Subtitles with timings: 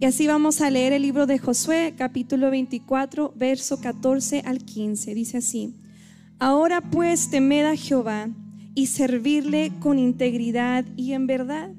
[0.00, 5.14] Y así vamos a leer el libro de Josué, capítulo 24, verso 14 al 15.
[5.14, 5.74] Dice así,
[6.40, 8.28] ahora pues temed a Jehová
[8.74, 11.70] y servirle con integridad y en verdad.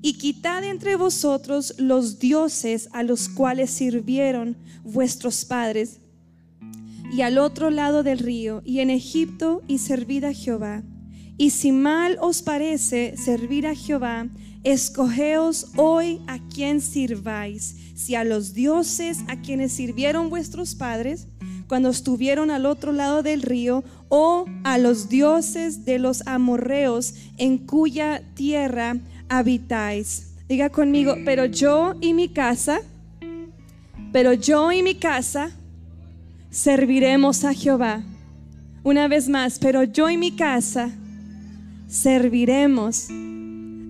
[0.00, 6.00] Y quitad entre vosotros los dioses a los cuales sirvieron vuestros padres
[7.12, 10.84] y al otro lado del río y en Egipto y servid a Jehová.
[11.38, 14.26] Y si mal os parece servir a Jehová,
[14.64, 21.28] escogeos hoy a quien sirváis, si a los dioses a quienes sirvieron vuestros padres
[21.68, 27.58] cuando estuvieron al otro lado del río, o a los dioses de los amorreos en
[27.58, 28.96] cuya tierra
[29.28, 30.32] habitáis.
[30.48, 32.80] Diga conmigo, pero yo y mi casa,
[34.12, 35.50] pero yo y mi casa
[36.50, 38.02] serviremos a Jehová.
[38.82, 40.90] Una vez más, pero yo y mi casa
[41.88, 43.08] serviremos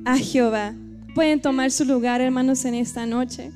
[0.04, 0.74] a Jehová.
[1.14, 3.50] Pueden tomar su lugar, hermanos, en esta noche.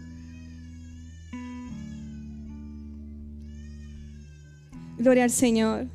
[4.98, 5.86] Gloria al Señor.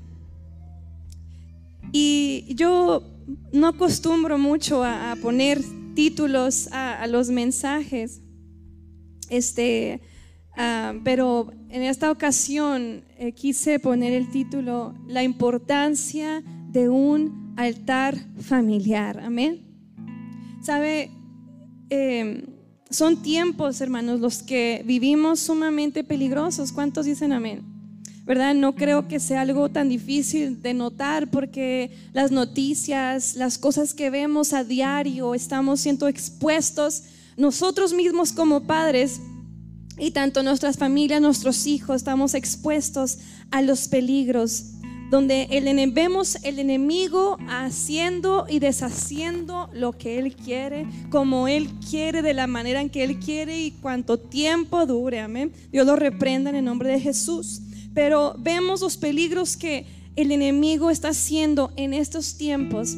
[1.91, 3.03] Y yo
[3.51, 5.61] no acostumbro mucho a, poner
[5.93, 8.21] títulos a, los mensajes,
[9.29, 10.01] este,
[10.55, 18.15] ah, pero en esta ocasión eh, quise poner el título La importancia de un altar
[18.39, 19.19] familiar.
[19.19, 19.59] Amén.
[20.63, 21.11] Sabe,
[21.89, 22.43] em,
[22.89, 26.71] son tiempos, hermanos, los que vivimos sumamente peligrosos.
[26.71, 27.63] ¿Cuántos dicen amén?
[28.25, 28.53] ¿Verdad?
[28.55, 34.09] No creo que sea algo tan difícil de notar porque las noticias, las cosas que
[34.09, 37.03] vemos a diario, estamos siendo expuestos
[37.37, 39.19] nosotros mismos como padres
[39.97, 43.19] y tanto nuestras familias, nuestros hijos, estamos expuestos
[43.49, 44.76] a los peligros
[45.09, 52.21] donde el, vemos el enemigo haciendo y deshaciendo lo que él quiere, como él quiere,
[52.21, 55.21] de la manera en que él quiere y cuánto tiempo dure.
[55.21, 55.53] Amén.
[55.71, 57.61] Dios lo reprenda en el nombre de Jesús.
[57.93, 59.85] Pero vemos los peligros que
[60.15, 62.95] el enemigo está haciendo en estos tiempos,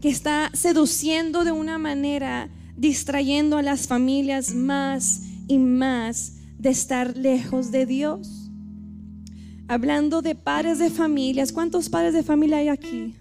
[0.00, 7.16] que está seduciendo de una manera, distrayendo a las familias más y más de estar
[7.16, 8.37] lejos de Dios
[9.68, 11.52] hablando de padres de familias.
[11.52, 13.14] ¿Cuántos padres de familia hay aquí?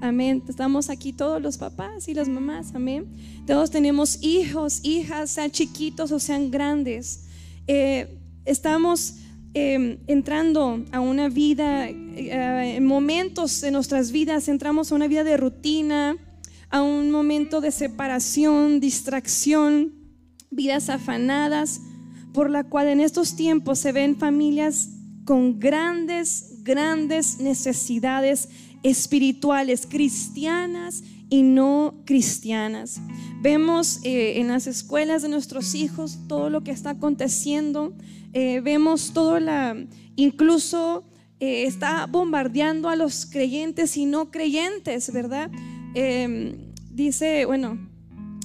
[0.00, 0.42] Amén.
[0.46, 2.74] Estamos aquí todos los papás y las mamás.
[2.74, 3.06] Amén.
[3.46, 7.24] Todos tenemos hijos, hijas, sean chiquitos o sean grandes.
[7.66, 9.16] Eh, estamos
[9.54, 15.24] em, entrando a una vida, eh, en momentos de nuestras vidas, entramos a una vida
[15.24, 16.16] de rutina,
[16.68, 19.94] a un momento de separación, distracción,
[20.50, 21.80] vidas afanadas,
[22.34, 24.93] por la cual en estos tiempos se ven familias
[25.24, 28.48] con grandes, grandes necesidades
[28.82, 33.00] espirituales, cristianas y no cristianas.
[33.40, 37.92] Vemos eh, en las escuelas de nuestros hijos todo lo que está aconteciendo,
[38.32, 39.76] eh, vemos todo la,
[40.16, 41.04] incluso
[41.40, 45.50] eh, está bombardeando a los creyentes y no creyentes, ¿verdad?
[46.90, 47.78] dice, bueno,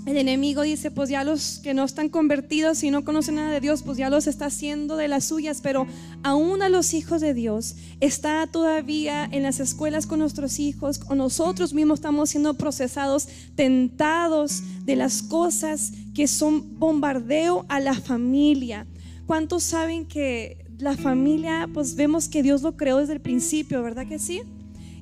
[0.10, 3.60] el enemigo dice, pues ya los que no están convertidos y no conocen nada de
[3.60, 5.86] Dios, pues ya los está haciendo de las suyas, pero
[6.24, 11.16] aún a los hijos de Dios está todavía en las escuelas con nuestros hijos, o
[11.16, 18.88] nosotros mismos estamos siendo procesados, tentados de las cosas que son bombardeo a la familia.
[19.26, 24.08] ¿Cuántos saben que la familia, pues vemos que Dios lo creó desde el principio, ¿verdad
[24.08, 24.42] que sí?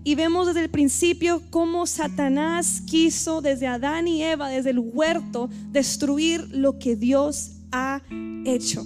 [0.03, 5.49] Y vemos desde el principio cómo Satanás quiso desde Adán y Eva, desde el huerto,
[5.71, 8.01] destruir lo que Dios ha
[8.45, 8.85] hecho.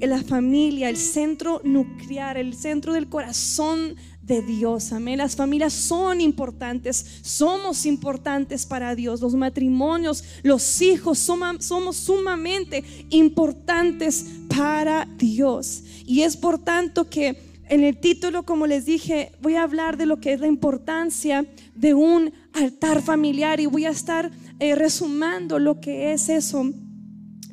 [0.00, 3.96] La familia, el centro nuclear, el centro del corazón
[4.28, 4.92] de Dios.
[4.92, 5.18] Amén.
[5.18, 9.20] Las familias son importantes, somos importantes para Dios.
[9.20, 15.82] Los matrimonios, los hijos, somos sumamente importantes para Dios.
[16.06, 20.06] Y es por tanto que en el título, como les dije, voy a hablar de
[20.06, 25.58] lo que es la importancia de un altar familiar y voy a estar eh, resumando
[25.58, 26.70] lo que es eso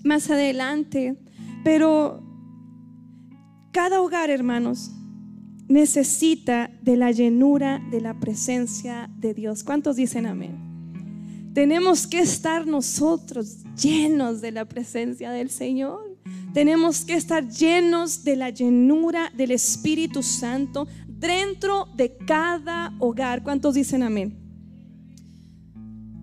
[0.03, 1.17] más adelante.
[1.63, 2.23] Pero
[3.71, 4.91] cada hogar, hermanos,
[5.67, 9.63] necesita de la llenura de la presencia de Dios.
[9.63, 11.51] ¿Cuántos dicen amén?
[11.53, 16.04] Tenemos que estar nosotros llenos de la presencia del Señor.
[16.55, 23.43] Tenemos que estar llenos de la llenura del Espíritu Santo dentro de cada hogar.
[23.43, 24.39] ¿Cuántos dicen amén?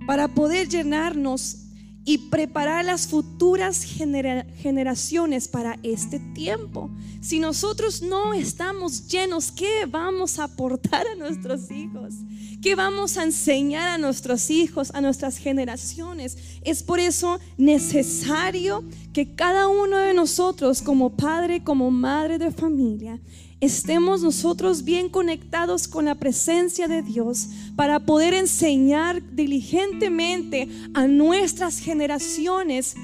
[0.06, 1.61] Para poder llenarnos
[2.04, 6.90] y preparar las futuras generaciones para este tiempo.
[7.20, 12.14] Si nosotros no estamos llenos, ¿qué vamos a aportar a nuestros hijos?
[12.60, 16.36] ¿Qué vamos a enseñar a nuestros hijos, a nuestras generaciones?
[16.62, 23.20] Es por eso necesario que cada uno de nosotros, como padre, como madre de familia,
[23.62, 31.78] estemos nosotros bien conectados con la presencia de Dios para poder enseñar diligentemente a nuestras
[31.78, 32.96] generaciones,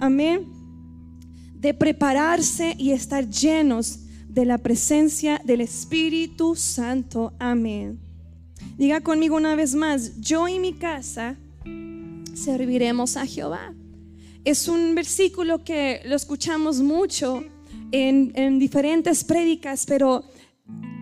[0.00, 0.46] amén,
[1.52, 8.00] de prepararse y estar llenos de la presencia del Espíritu Santo, amén.
[8.78, 11.36] Diga conmigo una vez más, yo y mi casa
[12.32, 13.74] serviremos a Jehová.
[14.44, 17.44] Es un versículo que lo escuchamos mucho
[17.92, 20.24] en, diferentes prédicas, pero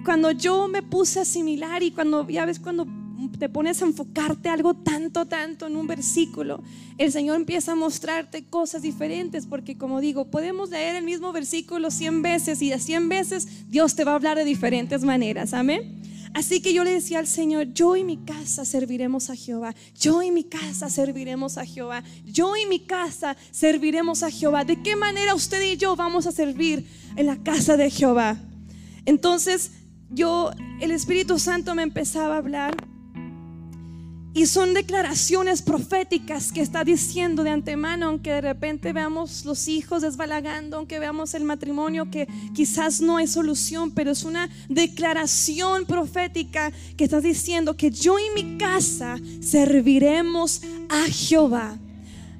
[0.04, 2.86] cuando yo me puse a asimilar y cuando, ya ves, cuando
[3.38, 6.62] te pones a enfocarte algo tanto, tanto en un versículo,
[6.98, 11.90] el Señor empieza a mostrarte cosas diferentes, porque como digo, podemos leer el mismo versículo
[11.90, 16.02] 100 veces y de 100 veces Dios te va a hablar de diferentes maneras, amén.
[16.34, 20.20] Así que yo le decía al Señor, yo y mi casa serviremos a Jehová, yo
[20.20, 24.64] y mi casa serviremos a Jehová, yo y mi casa serviremos a Jehová.
[24.64, 28.36] ¿De qué manera usted y yo vamos a servir en la casa de Jehová?
[29.06, 29.70] Entonces
[30.10, 30.50] yo,
[30.80, 32.76] el Espíritu Santo me empezaba a hablar
[34.34, 40.02] y son declaraciones proféticas que está diciendo de antemano, aunque de repente veamos los hijos
[40.02, 46.72] desbalagando, aunque veamos el matrimonio que quizás no hay solución, pero es una declaración profética
[46.96, 51.78] que está diciendo que yo y mi casa serviremos a Jehová.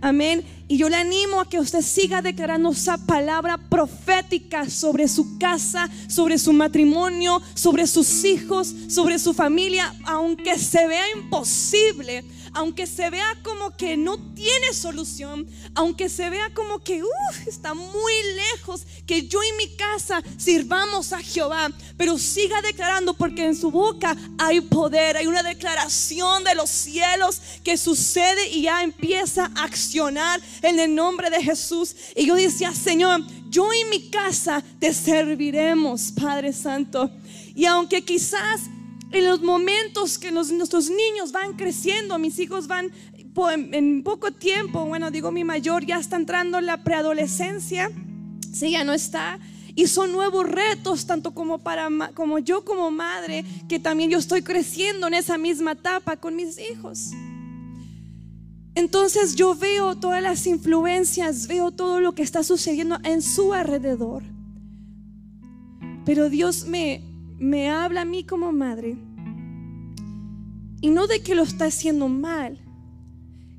[0.05, 0.45] Amén.
[0.69, 5.89] Y yo le animo a que usted siga declarando esa palabra profética sobre su casa,
[6.09, 12.23] sobre su matrimonio, sobre sus hijos, sobre su familia, aunque se vea imposible
[12.55, 17.03] aunque se vea como que no tiene solución, aunque se vea como que
[17.47, 18.13] está muy
[18.53, 23.71] lejos, que yo y mi casa sirvamos a Jehová, pero siga declarando porque en su
[23.71, 29.65] boca hay poder, hay una declaración de los cielos que sucede y ya empieza a
[29.65, 31.95] accionar en el nombre de Jesús.
[32.15, 37.11] Y yo decía, Señor, yo y mi casa te serviremos, Padre Santo.
[37.55, 38.63] Y aunque quizás
[39.15, 42.91] en los momentos que nuestros niños van creciendo, mis hijos van
[43.73, 47.91] en, poco tiempo, bueno, digo mi mayor ya está entrando en la preadolescencia,
[48.53, 49.39] si ya no está.
[49.77, 54.43] Y son nuevos retos, tanto como para como yo como madre, que también yo estoy
[54.43, 57.11] creciendo en esa misma etapa con mis hijos.
[58.77, 64.25] Entonces yo veo todas las influencias, veo todo lo que está sucediendo en su alrededor.
[66.05, 67.14] Pero Dios me,
[67.45, 68.97] me habla a mí como madre.
[70.81, 72.59] Y no de que lo está haciendo mal,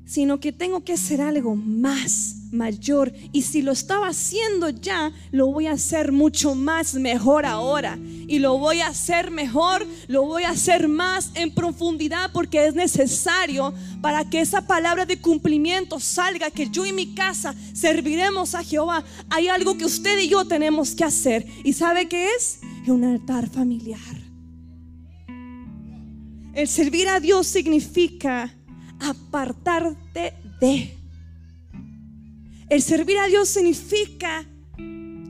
[0.04, 3.12] sino que tengo que hacer algo más, mayor.
[3.32, 7.98] Y si lo estaba haciendo ya, lo voy a hacer mucho más mejor ahora.
[8.28, 12.74] Y lo voy a hacer mejor, lo voy a hacer más en profundidad porque es
[12.74, 18.64] necesario para que esa palabra de cumplimiento salga, que yo y mi casa serviremos a
[18.64, 19.04] Jehová.
[19.30, 21.46] Hay algo que usted y yo tenemos que hacer.
[21.64, 22.60] ¿Y sabe qué es?
[22.92, 24.16] Un altar familiar.
[26.54, 28.54] El servir a Dios significa
[28.98, 30.96] apartarte de.
[32.68, 34.44] El servir a Dios significa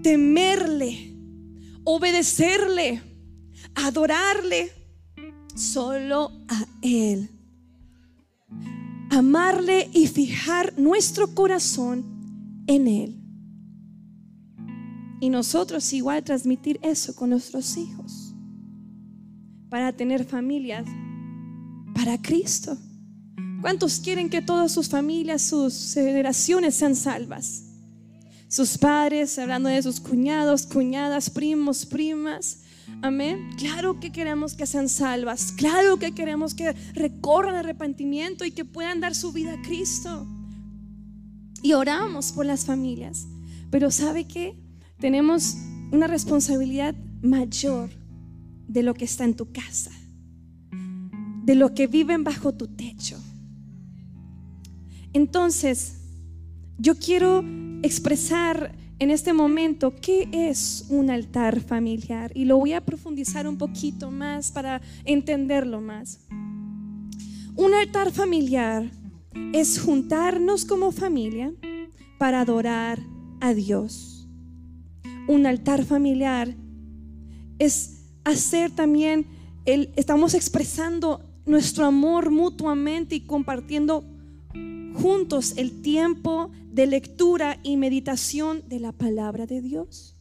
[0.03, 1.12] temerle,
[1.85, 3.03] obedecerle,
[3.75, 4.71] adorarle
[5.54, 7.30] solo a Él.
[9.11, 13.25] Amarle y fijar nuestro corazón en Él.
[15.20, 18.35] Y nosotros igual transmitir eso con nuestros hijos.
[19.68, 20.87] Para tener familias
[21.96, 22.76] para Cristo.
[23.62, 27.64] ¿Cuántos quieren que todas sus familias, sus generaciones sean salvas?
[28.49, 32.61] Sus padres, hablando de sus cuñados, cuñadas, primos, primas.
[33.02, 33.50] Amén.
[33.56, 35.52] Claro que queremos que sean salvas.
[35.52, 40.26] Claro que queremos que recorran arrepentimiento y que puedan dar su vida a Cristo.
[41.62, 43.26] Y oramos por las familias.
[43.70, 44.56] Pero ¿sabe qué?
[44.99, 45.57] Tenemos
[45.93, 47.91] una responsabilidad mayor
[48.67, 49.93] de lo que está en tu casa,
[51.45, 53.19] de lo que viven bajo tu techo.
[55.12, 56.00] Entonces,
[56.79, 57.45] yo quiero
[57.83, 63.59] expresar en este momento qué es un altar familiar y lo voy a profundizar un
[63.59, 66.21] poquito más para entenderlo más.
[67.55, 68.91] Un altar familiar
[69.53, 71.53] es juntarnos como familia
[72.19, 72.99] para adorar
[73.41, 74.15] a Dios
[75.28, 76.54] un altar familiar
[77.59, 79.26] es hacer también,
[79.64, 84.04] el, estamos expresando nuestro amor mutuamente y compartiendo
[84.95, 90.16] juntos el tiempo de lectura y meditación de la palabra de Dios.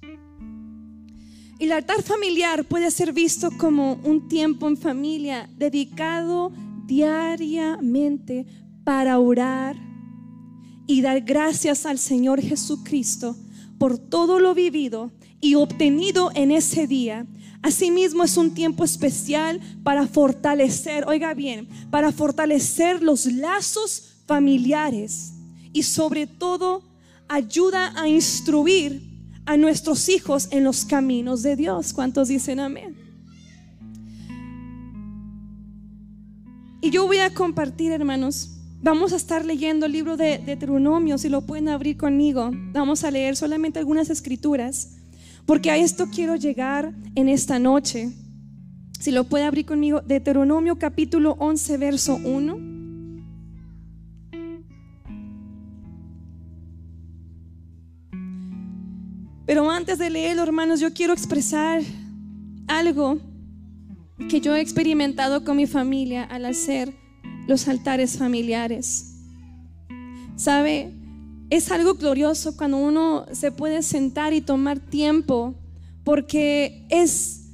[1.60, 6.52] El altar familiar puede ser visto como un tiempo en familia dedicado
[6.86, 8.46] diariamente
[8.84, 9.76] para orar
[10.86, 13.36] y dar gracias al Señor Jesucristo
[13.78, 17.28] por todo lo vivido y obtenido en ese día.
[17.62, 25.34] Asimismo es un tiempo especial para fortalecer, oiga bien, para fortalecer los lazos familiares
[25.74, 26.84] y sobre todo
[27.28, 29.02] ayuda a instruir
[29.46, 31.94] a nuestros hijos en los caminos de Dios.
[31.94, 32.96] ¿Cuántos dicen amén?
[36.82, 38.52] Y yo voy a compartir, hermanos.
[38.82, 42.52] Vamos a estar leyendo el libro de Deuteronomio, si lo pueden abrir conmigo.
[42.72, 44.98] Vamos a leer solamente algunas escrituras,
[45.46, 48.12] porque a esto quiero llegar en esta noche.
[49.00, 52.76] Si lo puede abrir conmigo, Deuteronomio capítulo 11, verso 1.
[59.46, 61.82] Pero antes de leerlo, hermanos, yo quiero expresar
[62.68, 63.20] algo
[64.30, 67.05] que yo he experimentado con mi familia al hacer
[67.48, 69.14] los altares familiares.
[70.36, 70.92] ¿Sabe?
[71.50, 75.56] Es algo glorioso cuando uno se puede sentar y tomar tiempo,
[76.04, 77.50] porque es,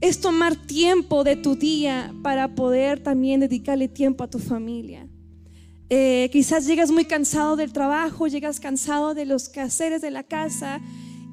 [0.00, 5.08] es tomar tiempo de tu día para poder también dedicarle tiempo a tu familia.
[5.90, 10.80] Eh, quizás llegas muy cansado del trabajo, llegas cansado de los quehaceres de la casa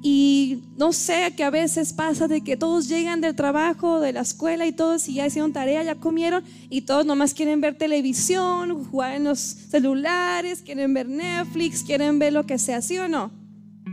[0.04, 4.22] y no sé, que a veces pasa de que todos llegan del trabajo, de la
[4.22, 8.84] escuela y todos, y ya hicieron tarea, ya comieron, y todos nomás quieren ver televisión,
[8.84, 13.30] jugar en los celulares, quieren ver Netflix, quieren ver lo que sea, ¿sí o no?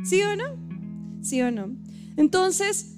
[0.04, 0.46] ¿Sí o no?
[1.22, 1.70] ¿Sí o no?
[2.18, 2.96] Entonces,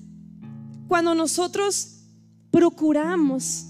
[0.88, 2.06] cuando nosotros
[2.50, 3.66] procuramos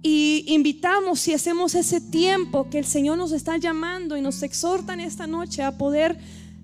[0.00, 4.94] y invitamos y hacemos ese tiempo que el Señor nos está llamando y nos exhorta
[4.94, 6.18] en esta noche a poder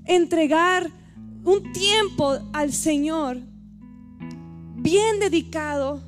[0.05, 0.93] entregar
[1.45, 3.41] un tiempo al Señor
[4.77, 6.03] bien dedicado,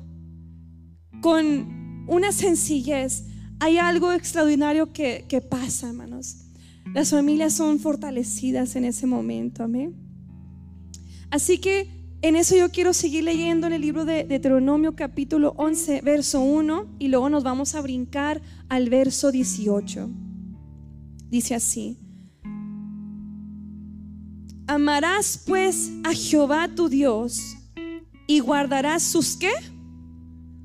[1.21, 3.25] con una sencillez,
[3.59, 6.37] hay algo extraordinario que, pasa, hermanos.
[6.93, 9.95] Las familias son fortalecidas en ese momento, amén.
[11.31, 11.87] Así que
[12.21, 16.97] en eso yo quiero seguir leyendo en el libro de Deuteronomio capítulo 11, verso 1,
[16.99, 20.09] y luego nos vamos a brincar al verso 18.
[21.29, 22.06] Dice así.
[24.67, 27.55] Amarás pues a Jehová tu Dios
[28.27, 29.53] y guardarás sus qué?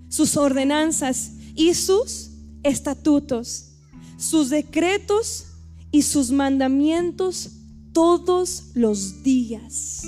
[0.08, 2.30] Sus ordenanzas y sus
[2.64, 3.76] estatutos,
[4.18, 5.46] sus decretos
[5.92, 7.50] y sus mandamientos
[7.92, 10.02] todos los días.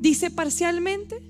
[0.00, 1.20] Dice parcialmente,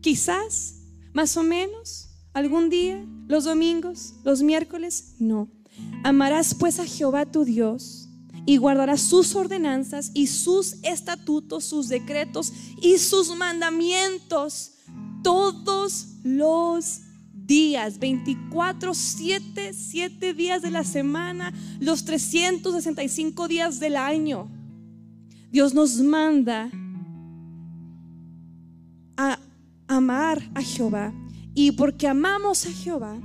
[0.00, 0.80] quizás,
[1.12, 5.48] más o menos, algún día, los domingos, los miércoles, no.
[6.02, 8.03] Amarás pues a Jehová tu Dios
[8.46, 14.72] y guardará sus ordenanzas y sus estatutos, sus decretos y sus mandamientos
[15.22, 17.00] todos los
[17.32, 24.50] días, 24, 7, 7 días de la semana, los 365 días del año.
[25.50, 26.70] Dios nos manda
[29.16, 29.38] a
[29.86, 31.12] amar a Jehová
[31.54, 33.20] y porque amamos a Jehová,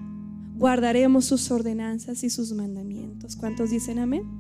[0.56, 3.36] guardaremos sus ordenanzas y sus mandamientos.
[3.36, 4.38] ¿Cuántos dicen amén?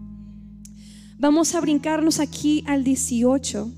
[1.21, 3.69] Vamos a brincarnos aquí al 18,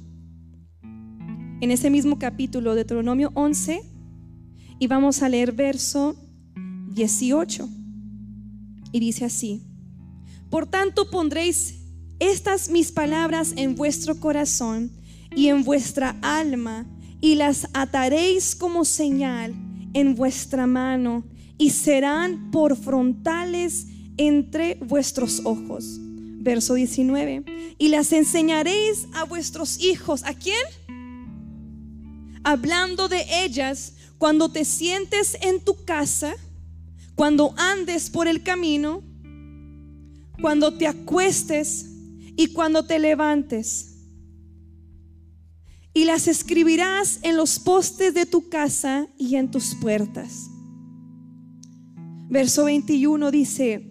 [1.61, 3.81] en ese mismo capítulo, de Deuteronomio 11,
[4.77, 6.15] y vamos a leer verso
[6.93, 7.67] 18.
[8.91, 9.63] Y dice así,
[10.51, 11.79] por tanto pondréis
[12.19, 14.91] estas mis palabras en vuestro corazón
[15.35, 16.85] y en vuestra alma,
[17.21, 19.55] y las ataréis como señal
[19.95, 21.23] en vuestra mano,
[21.57, 25.99] y serán por frontales entre vuestros ojos
[26.41, 27.75] verso 19.
[27.77, 30.23] Y las enseñaréis a vuestros hijos.
[30.23, 30.55] ¿A quién?
[32.43, 36.35] Hablando de ellas cuando te sientes en tu casa,
[37.15, 39.03] cuando andes por el camino,
[40.39, 41.85] cuando te acuestes
[42.35, 43.87] y cuando te levantes.
[45.93, 50.49] Y las escribirás en los postes de tu casa y en tus puertas.
[52.29, 53.90] Verso 21 dice,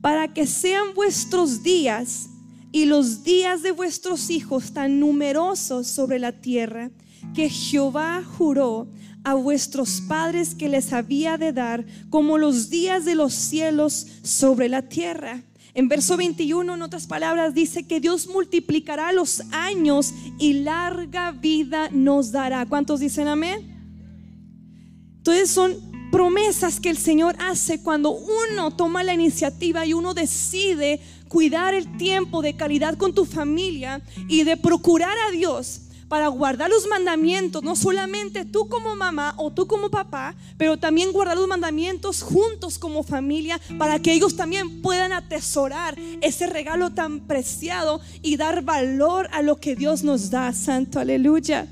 [0.00, 2.28] para que sean vuestros días
[2.72, 6.90] y los días de vuestros hijos tan numerosos sobre la tierra
[7.34, 8.88] que Jehová juró
[9.24, 14.68] a vuestros padres que les había de dar, como los días de los cielos sobre
[14.68, 15.42] la tierra.
[15.74, 21.90] En verso 21, en otras palabras, dice que Dios multiplicará los años y larga vida
[21.92, 22.66] nos dará.
[22.66, 23.70] ¿Cuántos dicen amén?
[25.18, 31.00] Entonces son promesas que el Señor hace cuando uno toma la iniciativa y uno decide
[31.28, 36.68] cuidar el tiempo de calidad con tu familia y de procurar a Dios para guardar
[36.68, 41.46] los mandamientos, no solamente tú como mamá o tú como papá, pero también guardar los
[41.46, 48.36] mandamientos juntos como familia para que ellos también puedan atesorar ese regalo tan preciado y
[48.36, 50.52] dar valor a lo que Dios nos da.
[50.52, 51.68] Santo, aleluya.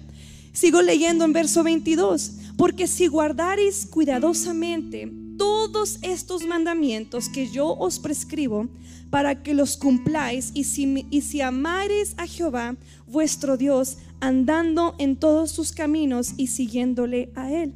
[0.53, 2.38] Sigo leyendo en verso 22.
[2.59, 8.69] Porque si guardaréis cuidadosamente todos estos mandamientos que yo os prescribo,
[9.11, 15.71] para que los cumpláis, y si, amares a Jehová, vuestro Dios, andando en todos sus
[15.71, 17.75] caminos y siguiéndole a él.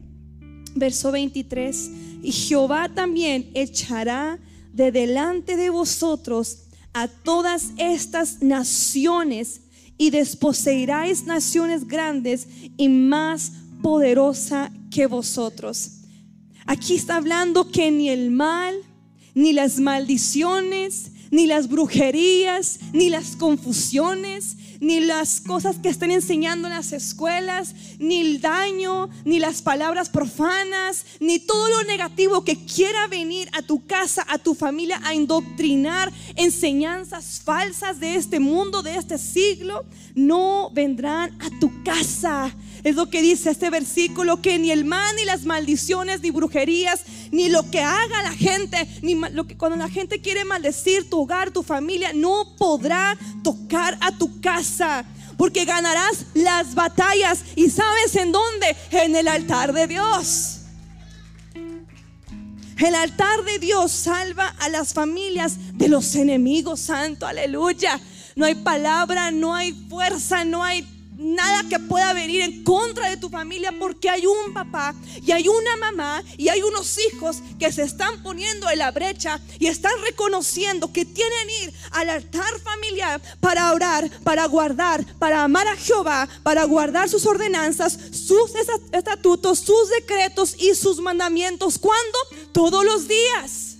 [0.74, 1.90] Verso 23,
[2.24, 4.40] y Jehová también echará
[4.72, 9.60] de delante de vosotros a todas estas naciones
[9.96, 16.02] y desposeeráis naciones grandes y más poderosa que vosotros.
[16.66, 18.74] Aquí está hablando que ni el mal,
[19.34, 26.68] ni las maldiciones, ni las brujerías, ni las confusiones, ni las cosas que estén enseñando
[26.68, 32.56] en las escuelas, ni el daño, ni las palabras profanas, ni todo lo negativo que
[32.66, 38.82] quiera venir a tu casa, a tu familia, a indoctrinar enseñanzas falsas de este mundo,
[38.82, 42.54] de este siglo, no vendrán a tu casa.
[42.84, 47.02] Es lo que dice este versículo, que ni el mal, ni las maldiciones, ni brujerías,
[47.30, 51.20] ni lo que haga la gente, ni lo que cuando la gente quiere maldecir tu
[51.20, 55.04] hogar, tu familia, no podrá tocar a tu casa.
[55.36, 57.44] Porque ganarás las batallas.
[57.56, 58.76] ¿Y sabes en dónde?
[58.90, 60.58] En el altar de Dios.
[62.78, 68.00] El altar de Dios salva a las familias de los enemigos, santo, aleluya.
[68.34, 70.82] No hay palabra, no hay fuerza, no hay
[71.22, 75.48] nada que pueda venir en contra de tu familia porque hay un papá y hay
[75.48, 79.92] una mamá y hay unos hijos que se están poniendo en la brecha y están
[80.02, 86.28] reconociendo que tienen ir al altar familiar para orar, para guardar, para amar a Jehová,
[86.42, 88.52] para guardar sus ordenanzas, sus
[88.92, 91.78] estatutos, sus decretos y sus mandamientos.
[91.78, 92.18] ¿Cuándo?
[92.52, 93.71] Todos los días.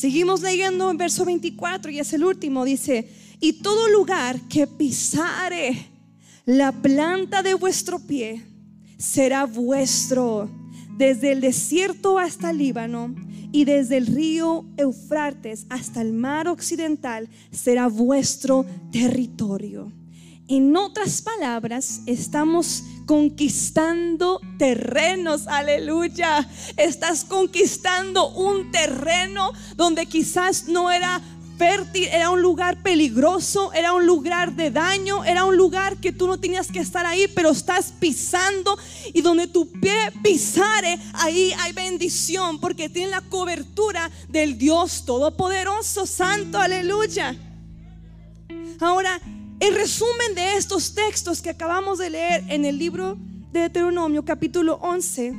[0.00, 2.64] Seguimos leyendo en verso 24 y es el último.
[2.64, 3.06] Dice,
[3.38, 5.76] y todo lugar que pisare
[6.46, 8.42] la planta de vuestro pie
[8.96, 10.48] será vuestro,
[10.96, 13.14] desde el desierto hasta el Líbano
[13.52, 19.92] y desde el río Eufrates hasta el mar occidental será vuestro territorio.
[20.48, 26.48] En otras palabras, estamos conquistando terrenos, aleluya.
[26.76, 31.20] Estás conquistando un terreno donde quizás no era
[31.58, 36.28] fértil, era un lugar peligroso, era un lugar de daño, era un lugar que tú
[36.28, 38.78] no tenías que estar ahí, pero estás pisando
[39.12, 46.06] y donde tu pie pisare, ahí hay bendición porque tiene la cobertura del Dios Todopoderoso,
[46.06, 47.34] Santo, aleluya.
[48.78, 49.20] Ahora,
[49.60, 53.18] el resumen de estos textos que acabamos de leer en el libro
[53.52, 55.34] de Deuteronomio capítulo 11,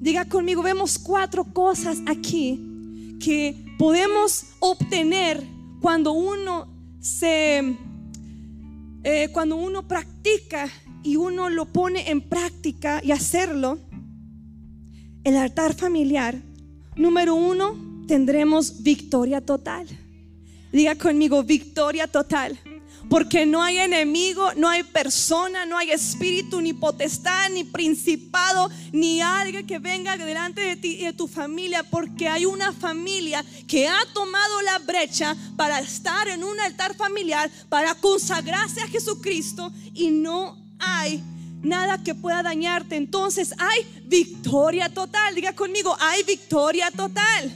[0.00, 5.42] diga conmigo, vemos cuatro cosas aquí que podemos obtener
[5.80, 6.68] cuando uno
[7.00, 7.74] se,
[9.02, 10.68] eh, cuando uno practica
[11.02, 13.78] y uno lo pone en práctica y hacerlo,
[15.24, 16.36] el altar familiar,
[16.96, 19.86] número uno, tendremos victoria total.
[20.70, 22.58] Diga conmigo, victoria total.
[23.10, 29.20] Porque no hay enemigo, no hay persona, no hay espíritu, ni potestad, ni principado, ni
[29.20, 31.82] alguien que venga delante de ti y de tu familia.
[31.82, 37.50] Porque hay una familia que ha tomado la brecha para estar en un altar familiar,
[37.68, 41.20] para consagrarse a Jesucristo y no hay
[41.62, 42.94] nada que pueda dañarte.
[42.94, 45.34] Entonces hay victoria total.
[45.34, 47.52] Diga conmigo, hay victoria total.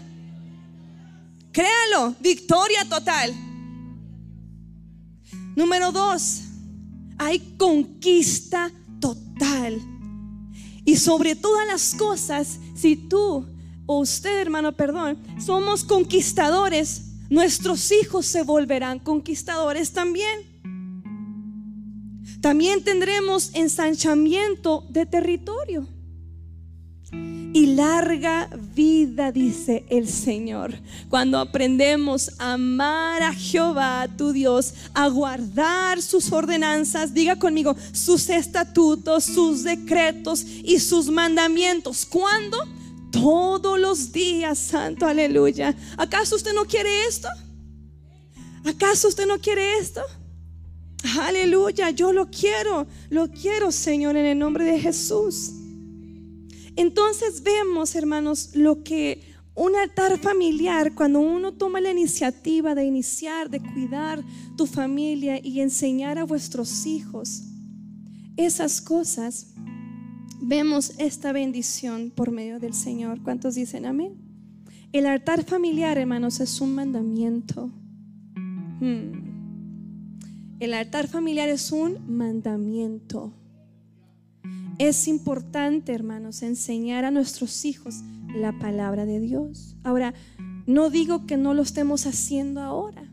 [1.52, 3.43] Créalo, victoria total.
[5.56, 6.42] Número dos,
[7.18, 9.80] hay conquista total.
[10.84, 13.46] Y sobre todas las cosas, si tú
[13.86, 20.54] o usted, hermano, perdón, somos conquistadores, nuestros hijos se volverán conquistadores también.
[22.40, 25.88] También tendremos ensanchamiento de territorio
[27.54, 30.74] y larga vida, dice el Señor.
[31.08, 38.28] Cuando aprendemos a amar a Jehová, tu Dios, a guardar sus ordenanzas, diga conmigo, sus
[38.28, 42.04] estatutos, sus decretos y sus mandamientos.
[42.04, 42.58] ¿Cuándo?
[43.12, 45.76] Todos los días, santo, aleluya.
[45.96, 47.28] ¿Acaso usted no quiere esto?
[48.64, 50.02] ¿Acaso usted no quiere esto?
[51.20, 55.52] Aleluya, yo lo quiero, lo quiero, Señor, en el nombre de Jesús.
[56.76, 63.48] Entonces vemos, hermanos, lo que un altar familiar, cuando uno toma la iniciativa de iniciar,
[63.48, 64.24] de cuidar
[64.56, 67.44] tu familia y enseñar a vuestros hijos
[68.36, 69.54] esas cosas,
[70.40, 73.22] vemos esta bendición por medio del Señor.
[73.22, 74.16] ¿Cuántos dicen amén?
[74.92, 77.70] El altar familiar, hermanos, es un mandamiento.
[78.80, 79.24] Hmm.
[80.58, 83.32] El altar familiar es un mandamiento.
[84.78, 88.02] Es importante, hermanos, enseñar a nuestros hijos
[88.34, 89.76] la palabra de Dios.
[89.84, 90.14] Ahora,
[90.66, 93.04] no digo que no lo estemos haciendo ahora,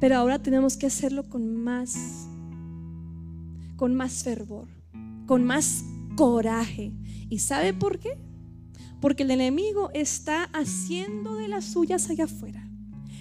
[0.00, 2.28] pero ahora tenemos que hacerlo con más,
[3.76, 4.66] con más fervor,
[5.26, 5.84] con más
[6.16, 6.92] coraje.
[7.28, 8.18] ¿Y sabe por qué?
[9.00, 12.69] Porque el enemigo está haciendo de las suyas allá afuera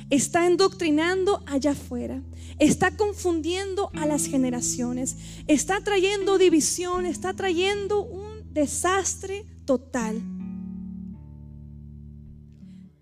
[0.09, 2.21] está endoctrinando allá afuera,
[2.57, 5.15] está confundiendo a las generaciones,
[5.47, 10.21] está trayendo división, está trayendo un desastre total.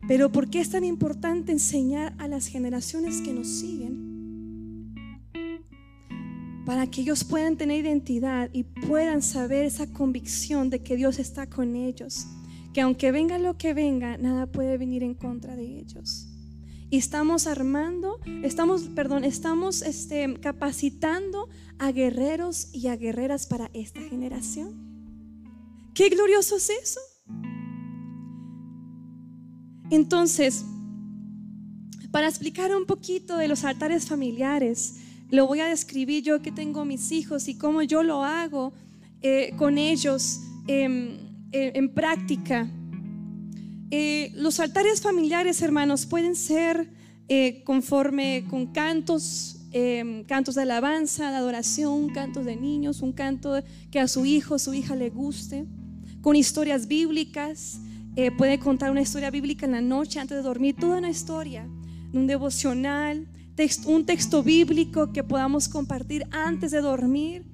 [0.07, 4.93] Pero ¿por qué es tan importante enseñar a las generaciones que nos siguen?
[6.65, 11.49] Para que ellos puedan tener identidad y puedan saber esa convicción de que Dios está
[11.49, 12.25] con ellos.
[12.73, 16.26] Que aunque venga lo que venga, nada puede venir en contra de ellos.
[16.89, 24.00] Y estamos armando, estamos, perdón, estamos este, capacitando a guerreros y a guerreras para esta
[24.02, 24.88] generación.
[25.93, 27.00] Qué glorioso es eso.
[29.89, 30.65] Entonces,
[32.12, 34.95] para explicar un poquito de los altares familiares,
[35.30, 38.73] lo voy a describir yo que tengo mis hijos y cómo yo lo hago
[39.21, 41.17] eh, con ellos em,
[41.52, 42.71] eh, en práctica.
[43.89, 46.89] Eh, los altares familiares, hermanos, pueden ser
[47.30, 53.62] eh, conforme con cantos, em, cantos de alabanza, de adoración, cantos de niños, un canto
[53.89, 55.65] que a su hijo, su hija le guste,
[56.21, 57.80] con historias bíblicas.
[58.17, 61.67] Eh, puede contar una historia bíblica en la noche antes de dormir, toda una historia,
[62.13, 63.28] un devocional,
[63.86, 67.45] un texto bíblico que podamos compartir antes de dormir.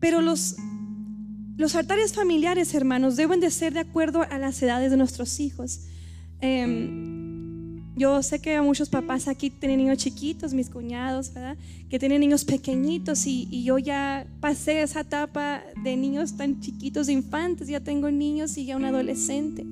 [0.00, 0.56] Pero los
[1.56, 5.82] los altares familiares, hermanos, deben de ser de acuerdo a las edades de nuestros hijos.
[6.40, 11.56] Em, yo sé que muchos papás aquí tienen niños chiquitos, mis cuñados, ¿verdad?
[11.88, 17.06] Que tienen niños pequeñitos y, y, yo ya pasé esa etapa de niños tan chiquitos,
[17.06, 19.64] de infantes, ya tengo niños y ya un adolescente.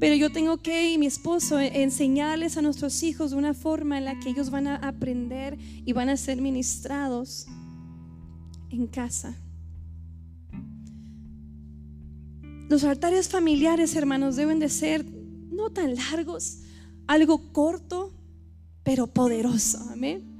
[0.00, 3.98] Pero yo tengo que, y mi esposo, e, enseñarles a nuestros hijos de una forma
[3.98, 7.46] en la que ellos van a aprender y van a ser ministrados
[8.70, 9.36] en casa.
[12.68, 15.04] Los altares familiares, hermanos, deben de ser
[15.50, 16.58] no tan largos,
[17.06, 18.12] algo corto,
[18.82, 19.78] pero poderoso.
[19.90, 20.30] Amén.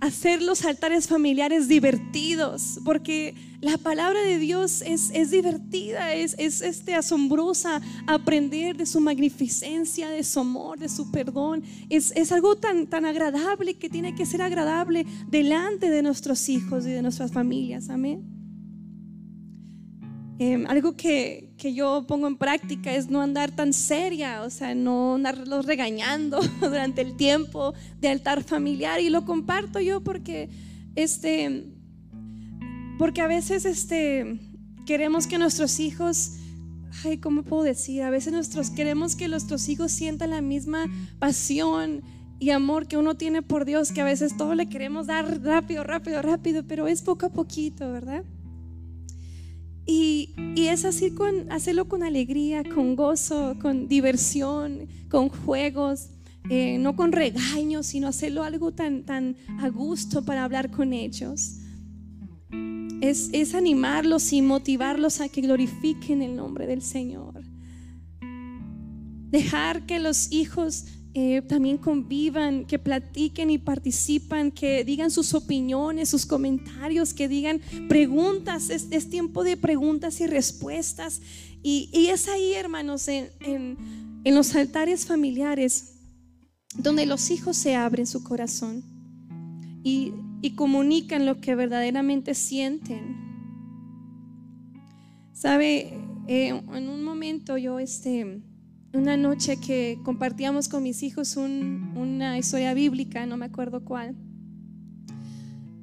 [0.00, 6.62] Hacer los altares familiares divertidos, porque la palabra de Dios es, es divertida, es, es
[6.62, 11.62] este, asombrosa, aprender de su magnificencia, de su amor, de su perdón.
[11.90, 16.86] Es, es algo tan, tan agradable que tiene que ser agradable delante de nuestros hijos
[16.86, 17.90] y de nuestras familias.
[17.90, 18.39] Amén.
[20.42, 24.74] Em, algo que, que, yo pongo en práctica es no andar tan seria, o sea,
[24.74, 29.00] no andarlos regañando durante el tiempo de altar familiar.
[29.00, 30.48] Y lo comparto yo porque,
[30.94, 31.66] este,
[32.98, 34.40] porque a veces este,
[34.86, 36.36] queremos que nuestros hijos,
[37.04, 38.02] ay, ¿cómo puedo decir?
[38.02, 40.86] A veces nosotros queremos que nuestros hijos sientan la misma
[41.18, 42.00] pasión
[42.38, 45.84] y amor que uno tiene por Dios, que a veces todo le queremos dar rápido,
[45.84, 48.24] rápido, rápido, pero es poco a poquito, ¿verdad?
[49.92, 56.10] Y, es así con hacerlo con alegría, con gozo, con diversión, con juegos,
[56.48, 61.56] eh, no con regaños, sino hacerlo algo tan, tan a gusto para hablar con ellos.
[63.00, 67.42] Es, es animarlos y motivarlos a que glorifiquen el nombre del Señor.
[69.30, 76.08] Dejar que los hijos eh, también convivan, que platiquen y participan, que digan sus opiniones,
[76.08, 78.70] sus comentarios, que digan preguntas.
[78.70, 81.20] Es, tiempo de preguntas y respuestas.
[81.64, 83.76] Y, es ahí, hermanos, en,
[84.24, 85.96] los altares familiares,
[86.76, 88.84] donde los hijos se abren su corazón
[89.82, 90.12] y,
[90.54, 93.16] comunican lo que verdaderamente sienten.
[95.32, 98.42] Sabe, eh, en un momento yo, este,
[98.92, 104.16] una noche que compartíamos con mis hijos una historia bíblica, no me acuerdo cuál.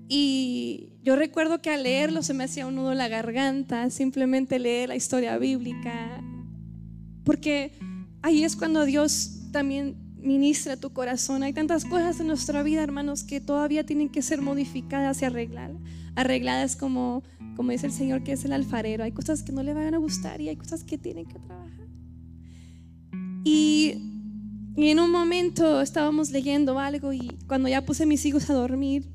[0.09, 4.59] Y yo recuerdo que al leerlo se me hacía un nudo en la garganta, simplemente
[4.59, 6.21] leer la historia bíblica,
[7.23, 7.77] porque
[8.21, 11.43] ahí es cuando Dios también ministra tu corazón.
[11.43, 15.77] Hay tantas cosas en nuestra vida, hermanos, que todavía tienen que ser modificadas y arregladas.
[16.15, 17.23] Arregladas como,
[17.55, 19.03] como dice el Señor, que es el alfarero.
[19.03, 21.66] Hay cosas que no le van a gustar y hay cosas que tienen que trabajar.
[23.43, 23.95] Y,
[24.75, 28.53] y en un momento estábamos leyendo algo y cuando ya puse a mis hijos a
[28.53, 29.05] dormir,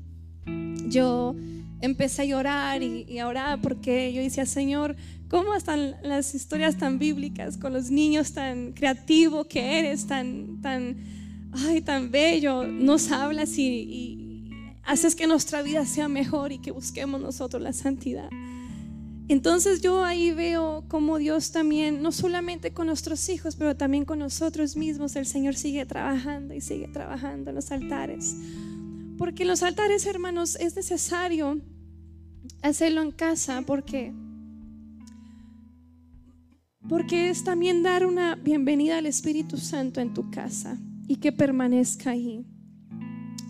[0.87, 1.35] yo
[1.81, 4.95] empecé a llorar y, a orar porque yo decía, Señor,
[5.29, 10.97] ¿cómo están las historias tan bíblicas con los niños tan creativo que eres, tan, tan,
[11.51, 12.65] ay, tan bello?
[12.65, 14.49] Nos hablas y, y
[14.83, 18.29] haces que nuestra vida sea mejor y que busquemos nosotros la santidad.
[19.29, 24.19] Entonces yo ahí veo cómo Dios también, no solamente con nuestros hijos, pero también con
[24.19, 28.35] nosotros mismos, el Señor sigue trabajando y sigue trabajando en los altares.
[29.17, 31.61] Porque los altares, hermanos, es necesario
[32.61, 34.13] hacerlo en casa porque
[36.89, 42.11] porque es también dar una bienvenida al Espíritu Santo en tu casa y que permanezca
[42.11, 42.45] ahí.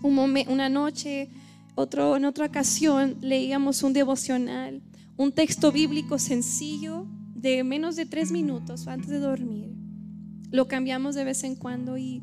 [0.02, 1.30] Un una noche,
[1.74, 4.82] otro, en otra ocasión, leíamos un devocional,
[5.16, 9.70] un texto bíblico sencillo de menos de tres minutos antes de dormir.
[10.50, 12.22] Lo cambiamos de vez en cuando y,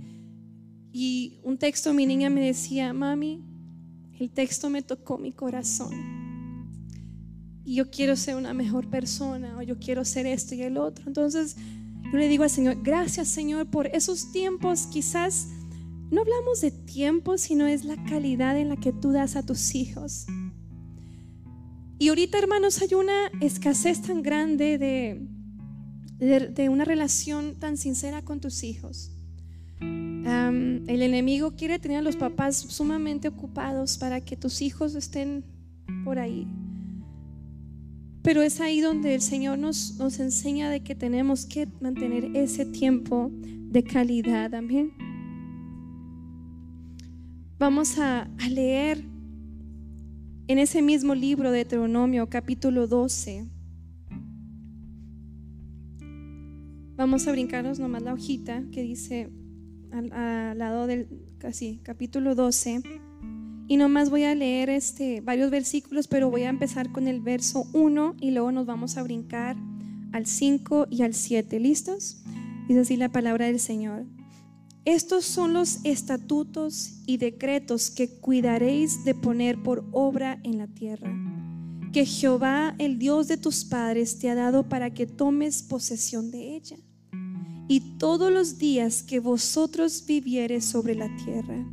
[0.92, 3.44] y un texto, mi niña me decía, mami,
[4.20, 6.22] el texto me tocó mi corazón
[7.64, 11.06] y yo quiero ser una mejor persona o yo quiero ser esto y el otro.
[11.08, 11.56] Entonces
[12.12, 14.88] yo le digo al Señor, gracias Señor por esos tiempos.
[14.88, 15.48] Quizás
[16.10, 19.76] no hablamos de tiempo, sino es la calidad en la que tú das a tus
[19.76, 20.26] hijos.
[22.02, 28.40] Y ahorita, hermanos, hay una escasez tan grande de, de, una relación tan sincera con
[28.40, 29.12] tus hijos.
[29.80, 35.46] el enemigo quiere tener a los papás sumamente ocupados para que tus hijos estén
[36.04, 36.48] por ahí.
[38.24, 42.66] Pero es ahí donde el Señor nos, nos enseña de que tenemos que mantener ese
[42.66, 44.56] tiempo de calidad.
[44.56, 44.92] Amén.
[47.60, 49.11] Vamos a, a leer
[50.48, 53.48] en ese mismo libro de Deuteronomio, capítulo 12.
[56.96, 59.32] Vamos a brincarnos nomás la hojita que dice
[59.92, 62.82] al, lado del casi capítulo 12.
[63.68, 67.66] Y nomás voy a leer este, varios versículos, pero voy a empezar con el verso
[67.74, 69.56] 1 y luego nos vamos a brincar
[70.12, 71.60] al 5 y al 7.
[71.60, 72.24] ¿Listos?
[72.68, 74.06] Dice así la palabra del Señor.
[74.86, 81.14] Estos son los estatutos y decretos que cuidaréis de poner por obra en la tierra,
[81.94, 86.56] que Jehová, el Dios de tus padres, te ha dado para que tomes posesión de
[86.56, 86.78] ella.
[87.68, 91.64] Y todos los días que vosotros vivieres sobre la tierra,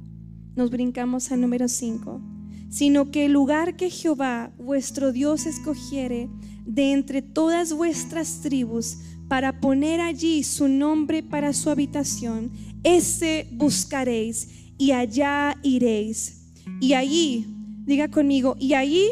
[0.54, 2.20] nos brincamos al número 5,
[2.68, 6.28] sino que el lugar que Jehová vuestro Dios escogiere
[6.66, 12.50] de entre todas vuestras tribus para poner allí su nombre para su habitación,
[12.82, 16.46] ese buscaréis y allá iréis.
[16.80, 17.46] Y allí,
[17.84, 19.08] diga conmigo, y allí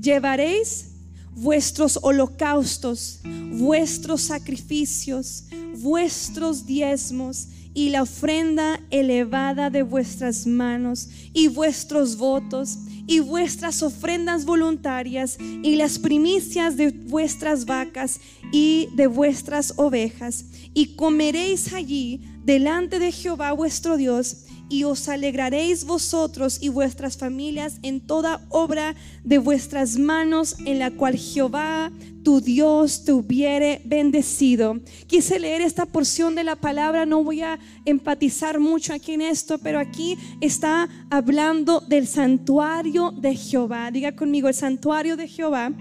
[0.00, 0.86] llevaréis
[1.32, 3.20] vuestros holocaustos,
[3.52, 5.44] vuestros sacrificios,
[5.76, 14.44] vuestros diezmos y la ofrenda elevada de vuestras manos y vuestros votos y vuestras ofrendas
[14.44, 18.20] voluntarias y las primicias de vuestras vacas
[18.52, 20.44] y de vuestras ovejas.
[20.74, 27.78] Y comeréis allí delante de Jehová vuestro Dios y os alegraréis vosotros y vuestras familias
[27.82, 31.90] en toda obra de vuestras manos en la cual Jehová
[32.22, 34.80] tu Dios te hubiere bendecido.
[35.06, 39.58] Quise leer esta porción de la palabra, no voy a empatizar mucho aquí en esto,
[39.58, 43.90] pero aquí está hablando del santuario de Jehová.
[43.90, 45.72] Diga conmigo, el santuario de Jehová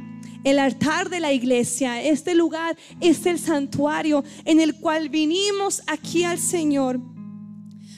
[0.43, 2.01] el altar de la iglesia.
[2.01, 7.01] Este lugar es el santuario en el cual vinimos aquí al Señor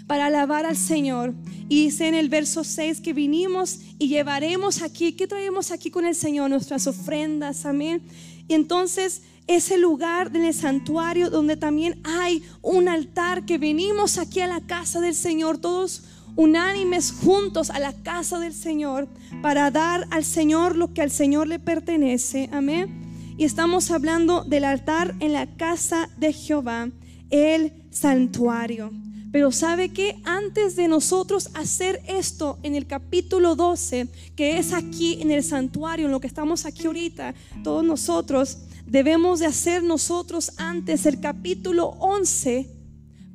[0.10, 1.36] para alabar al Señor.
[1.70, 6.04] Y dice en el verso 6 que vinimos y llevaremos aquí, ¿qué traemos aquí con
[6.04, 6.50] el Señor?
[6.50, 8.02] Nuestras ofrendas, amén.
[8.48, 14.40] Y entonces ese lugar en el santuario donde también hay un altar que venimos aquí
[14.40, 16.02] a la casa del Señor, todos
[16.36, 19.08] unánimes juntos a la casa del Señor
[19.44, 23.36] para dar al Señor lo que al Señor le pertenece, amén.
[23.38, 26.90] Y estamos hablando del altar en la casa de Jehová,
[27.30, 28.92] el santuario.
[29.32, 35.22] Pero sabe que antes de nosotros hacer esto en el capítulo 12, que es aquí
[35.22, 40.54] en el santuario, en lo que estamos aquí ahorita, todos nosotros debemos de hacer nosotros
[40.58, 42.70] antes el capítulo 11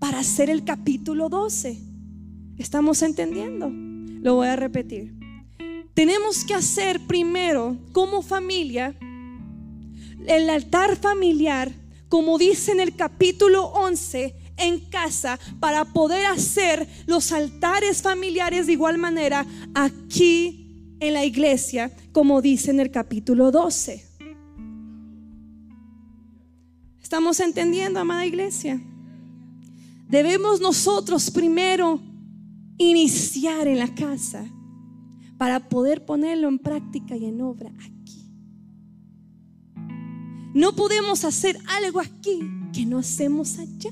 [0.00, 1.78] para hacer el capítulo 12.
[2.58, 3.70] ¿Estamos entendiendo?
[3.70, 5.14] Lo voy a repetir.
[5.94, 8.96] Tenemos que hacer primero como familia
[10.26, 11.72] el altar familiar,
[12.08, 18.72] como dice en el capítulo 11, en casa para poder hacer los altares familiares de
[18.72, 24.04] igual manera aquí en la iglesia, como dice en el capítulo 12.
[27.02, 28.80] ¿Estamos entendiendo, amada iglesia?
[30.08, 32.00] Debemos nosotros primero
[32.78, 34.44] iniciar en la casa
[35.38, 38.30] para poder ponerlo en práctica y en obra aquí.
[40.54, 42.40] No podemos hacer algo aquí
[42.72, 43.90] que no hacemos allá.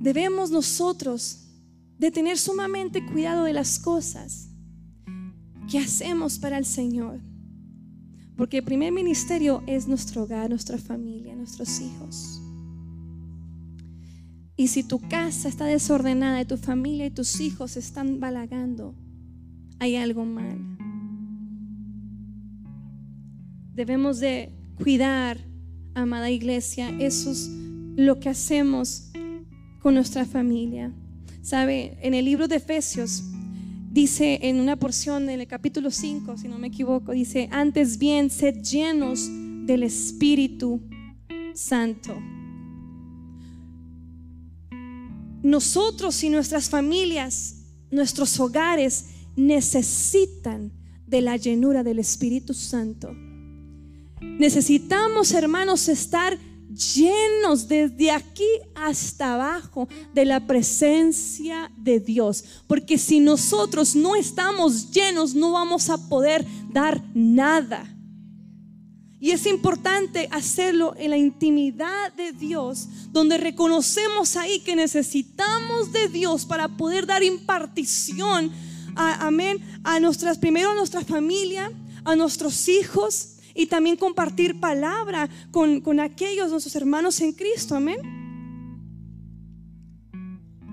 [0.00, 1.48] Debemos nosotros
[1.98, 4.48] de tener sumamente cuidado de las cosas
[5.70, 7.20] que hacemos para el Señor.
[8.36, 12.40] Porque el primer ministerio es nuestro hogar, nuestra familia, nuestros hijos.
[14.56, 18.94] Y si tu casa está desordenada y tu familia y tus hijos están balagando,
[19.80, 20.58] hay algo mal.
[23.74, 25.38] Debemos de cuidar,
[25.94, 27.48] amada iglesia, eso es
[27.96, 29.10] lo que hacemos
[29.90, 30.92] nuestra familia.
[31.42, 33.24] Sabe, en el libro de Efesios
[33.90, 38.30] dice en una porción en el capítulo 5, si no me equivoco, dice, antes bien,
[38.30, 39.28] sed llenos
[39.66, 40.80] del Espíritu
[41.54, 42.16] Santo.
[45.42, 50.72] Nosotros y nuestras familias, nuestros hogares necesitan
[51.06, 53.14] de la llenura del Espíritu Santo.
[54.20, 62.44] Necesitamos, hermanos, estar llenos desde aquí hasta abajo de la presencia de Dios.
[62.66, 67.94] Porque si nosotros no estamos llenos, no vamos a poder dar nada.
[69.20, 76.08] Y es importante hacerlo en la intimidad de Dios, donde reconocemos ahí que necesitamos de
[76.08, 78.52] Dios para poder dar impartición,
[78.94, 81.72] a, amén, a nuestras, primero a nuestra familia,
[82.04, 87.74] a nuestros hijos, y también compartir palabra con, con aquellos nuestros hermanos en Cristo.
[87.76, 87.98] Amén.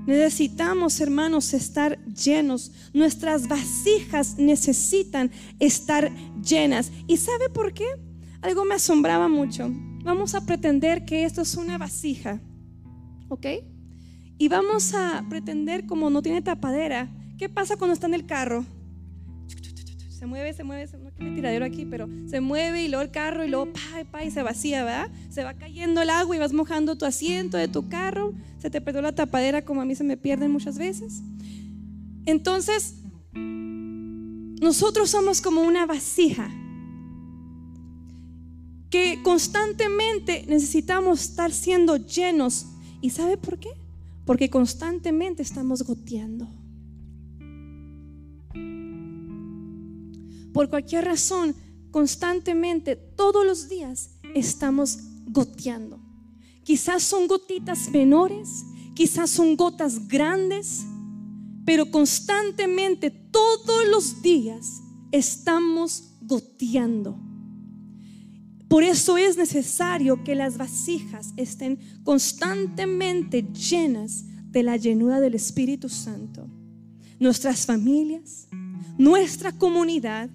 [0.05, 2.71] Necesitamos, hermanos, estar llenos.
[2.93, 6.11] Nuestras vasijas necesitan estar
[6.41, 6.91] llenas.
[7.07, 7.85] ¿Y sabe por qué?
[8.41, 9.71] Algo me asombraba mucho.
[10.03, 12.39] Vamos a pretender que esto es una vasija.
[13.29, 13.47] ¿Ok?
[14.37, 17.09] Y vamos a pretender como no tiene tapadera.
[17.39, 18.65] ¿Qué pasa cuando está en el carro?
[20.25, 23.45] se mueve, se mueve, no tiene tiradero aquí, pero se mueve y luego el carro
[23.45, 25.09] y luego pa, pa, y se vacía, ¿verdad?
[25.29, 28.81] Se va cayendo el agua y vas mojando tu asiento de tu carro, se te
[28.81, 31.21] perdió la tapadera como a mí se me pierden muchas veces.
[32.25, 32.95] Entonces,
[34.61, 36.49] nosotros somos como una vasija
[38.89, 42.67] que constantemente necesitamos estar siendo llenos.
[43.01, 43.69] ¿Y sabe por qué?
[44.25, 46.47] Porque constantemente estamos goteando.
[50.55, 51.53] Por cualquier razón,
[51.91, 55.99] constantemente, todos los días, estamos goteando.
[56.63, 58.63] Quizás son gotitas menores,
[58.93, 60.85] quizás son gotas grandes,
[61.65, 67.19] pero constantemente, todos los días, estamos goteando.
[68.69, 75.89] Por eso es necesario que las vasijas estén constantemente llenas de la llenura del Espíritu
[75.89, 76.49] Santo.
[77.19, 78.47] Nuestras familias,
[78.97, 80.29] nuestra comunidad,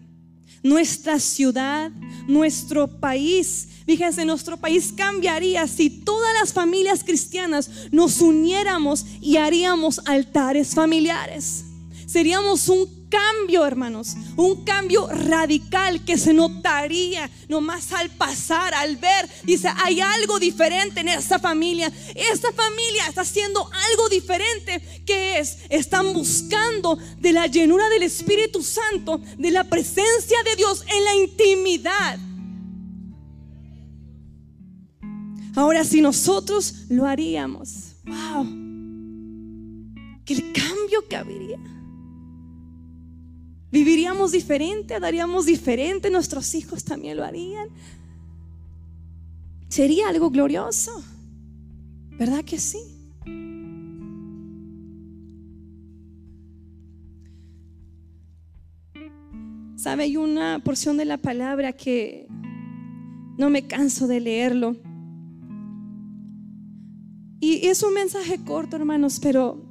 [0.63, 1.91] nuestra ciudad,
[2.27, 3.69] nuestro país.
[3.87, 11.65] Fíjense, nuestro país cambiaría si todas las familias cristianas nos uniéramos y haríamos altares familiares.
[12.07, 19.29] Seríamos un cambio, hermanos, un cambio radical que se notaría nomás al pasar, al ver.
[19.43, 21.93] Dice, hay algo diferente en esta familia.
[22.15, 25.03] Esta familia está haciendo algo diferente.
[25.05, 25.59] que es?
[25.69, 31.15] Están buscando de la llenura del Espíritu Santo, de la presencia de Dios en la
[31.17, 32.19] intimidad.
[35.57, 38.45] Ahora, si nosotros lo haríamos, wow,
[40.25, 41.59] que el cambio que habría
[43.71, 47.69] Viviríamos diferente, daríamos diferente, nuestros hijos también lo harían.
[49.69, 51.05] Sería algo glorioso,
[52.19, 52.79] ¿verdad que sí?
[59.77, 62.27] Sabe, hay una porción de la palabra que
[63.39, 64.77] no me canso de leerlo.
[67.41, 69.65] Y es un mensaje corto, hermanos, pero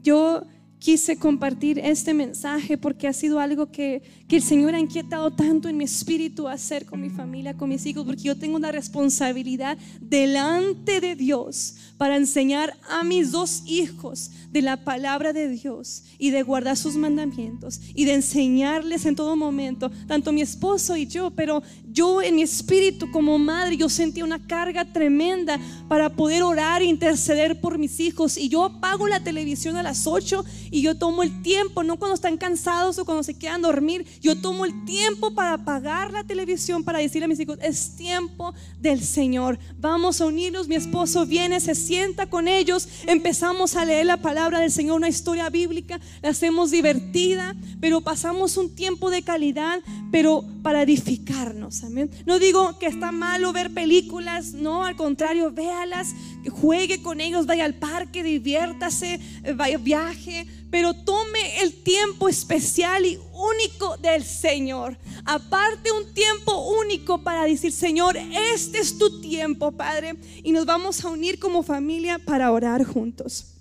[0.00, 0.42] yo
[0.78, 5.78] quise compartir este mensaje porque ha sido algo que, el Señor ha inquietado tanto en
[5.78, 11.00] mi espíritu hacer con mi familia, con mis hijos, porque yo tengo una responsabilidad delante
[11.00, 16.42] de Dios para enseñar a mis dos hijos de la palabra de Dios y de
[16.42, 21.62] guardar sus mandamientos y de enseñarles en todo momento, tanto mi esposo y yo, pero
[21.98, 26.84] yo en mi espíritu como madre, yo sentía una carga tremenda para poder orar e
[26.84, 28.38] interceder por mis hijos.
[28.38, 32.14] Y yo apago la televisión a las 8 y yo tomo el tiempo, no cuando
[32.14, 36.84] están cansados o cuando se quedan dormir, yo tomo el tiempo para apagar la televisión,
[36.84, 39.58] para decirle a mis hijos, es tiempo del Señor.
[39.80, 44.60] Vamos a unirnos, mi esposo viene, se sienta con ellos, empezamos a leer la palabra
[44.60, 49.80] del Señor, una historia bíblica, la hacemos divertida, pero pasamos un tiempo de calidad,
[50.12, 51.87] pero para edificarnos.
[52.26, 56.14] No digo que está malo ver películas, no, al contrario, véalas,
[56.50, 63.06] juegue con ellos, vaya al parque, diviértase, eh, vaya viaje, pero tome el tiempo especial
[63.06, 64.98] y único del Señor.
[65.24, 71.04] Aparte un tiempo único para decir, Señor, este es tu tiempo, Padre, y nos vamos
[71.04, 73.54] a unir como familia para orar juntos.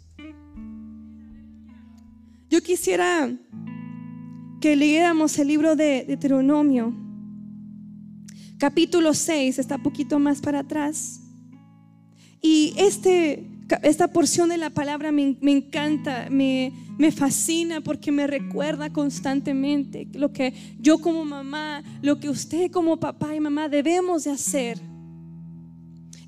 [2.49, 3.29] Yo quisiera
[4.61, 6.93] que leyéramos el libro de Deuteronomio,
[8.57, 11.21] capítulo 6, está poquito más para atrás.
[12.41, 13.47] Y este,
[13.83, 20.31] esta porción de la palabra me, encanta, me, me fascina porque me recuerda constantemente lo
[20.31, 24.79] que yo como mamá, lo que usted como papá y mamá debemos de hacer.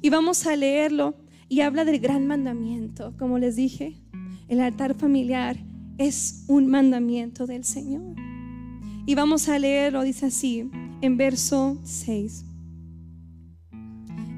[0.02, 1.16] Y vamos a leerlo
[1.48, 3.98] y habla del gran mandamiento, como les dije,
[4.48, 5.58] el altar familiar
[5.98, 8.16] es un mandamiento del Señor.
[9.06, 10.70] Y vamos a leerlo, dice así,
[11.02, 12.46] en verso 6.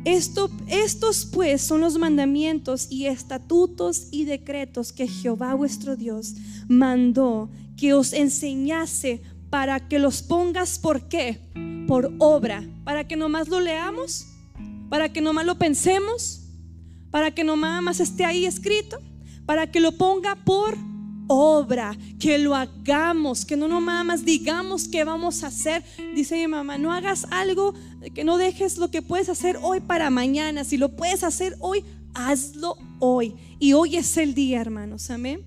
[0.03, 6.33] Esto, estos pues son los mandamientos y estatutos y decretos que Jehová vuestro Dios
[6.67, 11.39] mandó que os enseñase para que los pongas por qué?
[11.87, 14.25] Por obra, para que nomás lo leamos,
[14.89, 16.41] para que nomás lo pensemos,
[17.11, 18.99] para que nomás esté ahí escrito,
[19.45, 20.77] para que lo ponga por
[21.31, 25.81] obra, que lo hagamos, que no nomás digamos que vamos a hacer.
[26.13, 27.73] Dice mi mamá, no hagas algo,
[28.13, 30.65] que no dejes lo que puedes hacer hoy para mañana.
[30.65, 33.35] Si lo puedes hacer hoy, hazlo hoy.
[33.59, 35.09] Y hoy es el día, hermanos.
[35.09, 35.45] Amén.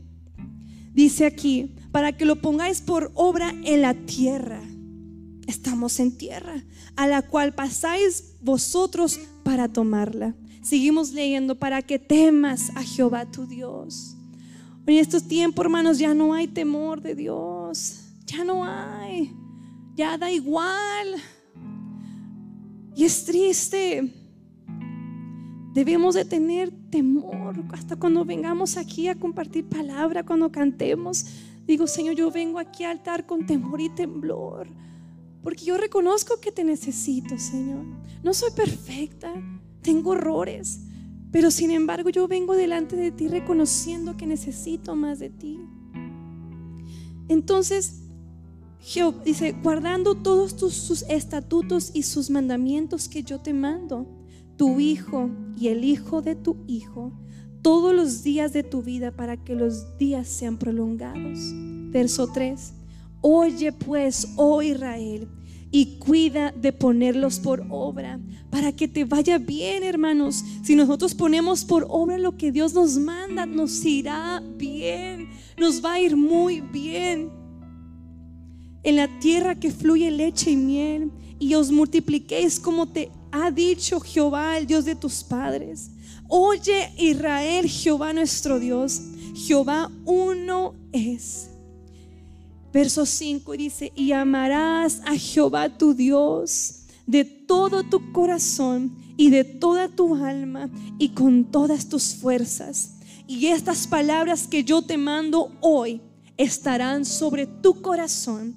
[0.95, 4.63] Dice aquí, para que lo pongáis por obra en la tierra.
[5.47, 6.65] Estamos en tierra,
[6.97, 10.35] a la cual pasáis vosotros para tomarla.
[10.63, 14.14] Seguimos leyendo para que temas a Jehová tu Dios
[14.87, 18.01] en estos tiempos, hermanos, ya no hay temor de Dios.
[18.27, 19.35] Ya no hay.
[19.95, 21.17] Ya da igual.
[22.95, 24.13] Y es triste.
[25.73, 31.27] Debemos de tener temor hasta cuando vengamos aquí a compartir palabra, cuando cantemos.
[31.67, 34.69] Digo, Señor, yo vengo aquí a altar con temor y temblor.
[35.43, 37.85] Porque yo reconozco que te necesito, Señor.
[38.23, 39.33] No soy perfecta.
[39.83, 40.81] Tengo errores.
[41.35, 45.59] Pero sin embargo yo vengo delante de ti reconociendo que necesito más de ti.
[47.27, 48.03] Entonces,
[48.79, 54.07] Jehová dice, guardando todos tus, sus estatutos y sus mandamientos que yo te mando,
[54.57, 57.13] tu hijo y el hijo de tu hijo,
[57.63, 61.41] todos los días de tu vida para que los días sean prolongados.
[61.91, 62.75] Verso 3.
[63.23, 65.27] Oye pues, oh Israel,
[65.75, 70.45] y cuida de ponerlos por obra para que te vaya bien, hermanos.
[70.63, 75.95] Si nosotros ponemos por obra lo que Dios nos manda, nos irá bien, nos va
[75.95, 77.29] a ir muy bien.
[78.85, 81.11] En la tierra que fluye leche y miel,
[81.41, 85.91] y os multipliquéis como te ha dicho Jehová, el Dios de tus padres.
[86.29, 89.03] Oye Israel, Jehová nuestro Dios,
[89.35, 91.51] Jehová uno es.
[92.75, 99.45] Verso 5 dice, y amarás a Jehová tu Dios de todo tu corazón y de
[99.45, 100.69] toda tu alma
[100.99, 102.97] y con todas tus fuerzas.
[103.29, 106.01] Y estas palabras que yo te mando hoy
[106.37, 108.57] estarán sobre tu corazón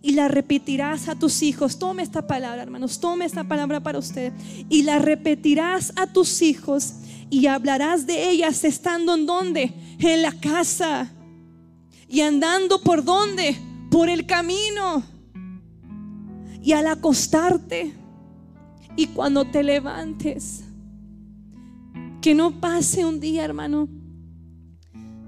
[0.00, 1.78] y las repetirás a tus hijos.
[1.78, 4.32] Tome esta palabra, hermanos, tome esta palabra para usted.
[4.70, 6.94] Y la repetirás a tus hijos
[7.28, 9.74] y hablarás de ellas estando en donde?
[9.98, 11.12] En la casa
[12.08, 13.56] y andando por donde?
[13.90, 15.02] Por el camino.
[16.62, 17.94] Y al acostarte
[18.96, 20.64] y cuando te levantes,
[22.20, 23.88] que no pase un día, hermano.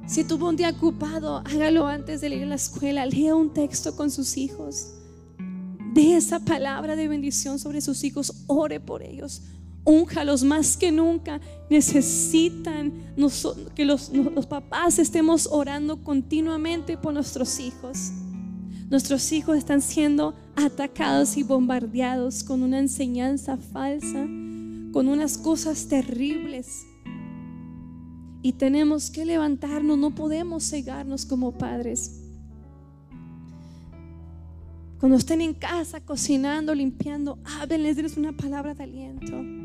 [0.06, 3.06] Si tuvo un día ocupado, hágalo antes de ir a la escuela.
[3.06, 4.94] Lea un texto con sus hijos.
[5.94, 8.44] De esa palabra de bendición sobre sus hijos.
[8.48, 9.42] Ore por ellos.
[9.84, 11.40] Únjalos más que nunca.
[11.68, 12.92] Necesitan
[13.74, 14.10] que los,
[14.48, 18.12] papás estemos orando continuamente por nuestros hijos.
[18.90, 24.26] Nuestros hijos están siendo atacados y bombardeados con una enseñanza falsa,
[24.92, 26.84] con unas cosas terribles.
[28.42, 32.20] Y tenemos que levantarnos, no podemos cegarnos como padres.
[34.98, 39.59] Cuando estén en casa, cocinando, limpiando, háblenles, denles una palabra de aliento.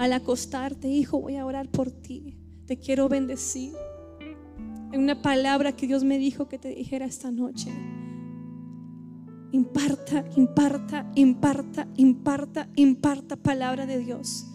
[0.00, 2.34] Al acostarte, hijo, voy a orar por ti.
[2.64, 3.74] Te quiero bendecir.
[4.92, 7.70] En una palabra que Dios me dijo que te dijera esta noche.
[9.52, 14.46] Imparta, imparta, imparta, imparta, imparta palabra de Dios.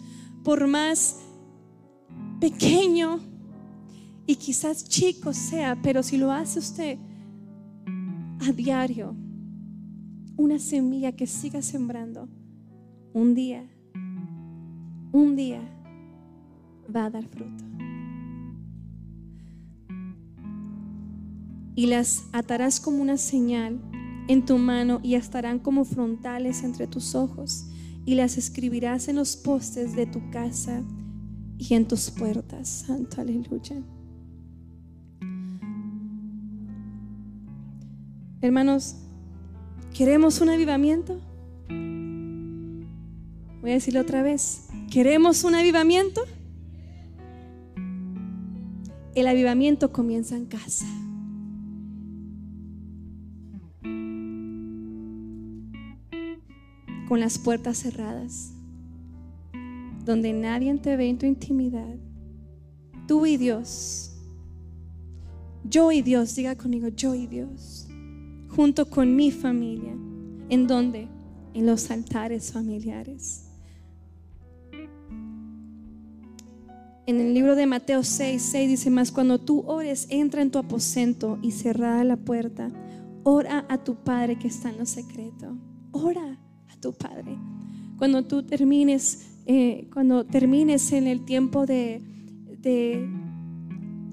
[0.42, 1.20] Por más
[2.40, 3.20] pequeño
[4.26, 6.98] y quizás chico sea, pero si lo hace usted
[8.40, 9.14] a diario,
[10.36, 12.28] una semilla que siga sembrando,
[13.12, 13.64] un día,
[15.16, 15.62] un día
[16.94, 17.64] va a dar fruto.
[21.74, 23.80] Y las atarás como una señal
[24.28, 27.66] en tu mano y estarán como frontales entre tus ojos
[28.04, 30.82] y las escribirás en los postes de tu casa
[31.58, 32.68] y en tus puertas.
[32.68, 33.82] Santo aleluya.
[38.42, 38.96] Hermanos,
[39.94, 41.18] ¿queremos un avivamiento?
[43.66, 44.68] Voy a decirlo otra vez.
[44.92, 46.20] ¿Queremos un avivamiento?
[49.16, 50.86] El avivamiento comienza en casa.
[57.08, 58.52] Con las puertas cerradas,
[60.04, 61.96] donde nadie te ve en tu intimidad.
[63.08, 64.16] Tú y Dios.
[65.64, 67.88] Yo y Dios, diga conmigo, yo y Dios
[68.48, 69.96] junto con mi familia.
[70.50, 71.08] ¿En dónde?
[71.52, 73.45] En los altares familiares.
[77.06, 80.58] En el libro de Mateo 6, 6 dice más, cuando tú ores, entra en tu
[80.58, 82.72] aposento y cerrada la puerta,
[83.22, 85.56] ora a tu Padre que está en lo secreto.
[85.92, 86.38] Ora
[86.68, 87.38] a tu Padre.
[87.96, 92.02] Cuando tú termines, eh, cuando termines en el tiempo de,
[92.58, 93.08] de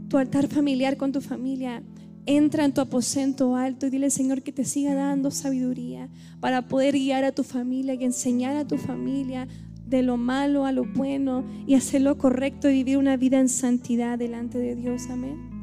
[0.07, 1.81] tu altar familiar con tu familia,
[2.25, 6.93] Entra en tu aposento alto y dile, Señor, que te siga dando sabiduría para poder
[6.93, 9.49] guiar a tu familia y enseñar a tu familia
[9.86, 13.49] de lo malo a lo bueno y hacer lo correcto y vivir una vida en
[13.49, 15.09] santidad delante de Dios.
[15.09, 15.53] Amén.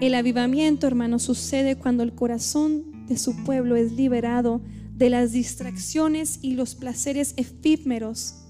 [0.00, 4.60] El avivamiento, hermano, sucede cuando el corazón de su pueblo es liberado
[4.96, 8.44] de las distracciones y los placeres efímeros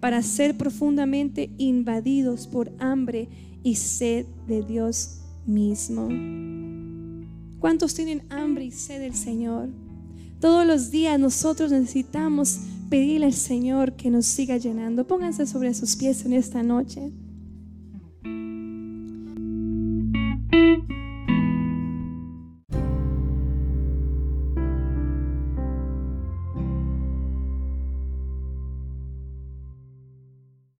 [0.00, 3.28] para ser profundamente invadidos por hambre
[3.62, 6.08] y sed de Dios mismo.
[7.58, 9.68] ¿Cuántos tienen hambre y sed del Señor?
[10.40, 12.60] Todos los días nosotros necesitamos
[12.90, 15.06] pedirle al Señor que nos siga llenando.
[15.06, 17.12] Pónganse sobre sus pies en esta noche.